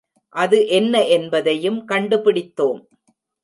[0.35, 2.81] அது என்ன என்பதையும் கண்டு பிடித்தோம்.